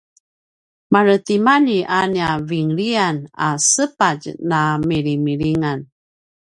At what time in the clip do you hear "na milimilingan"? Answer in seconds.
4.49-5.79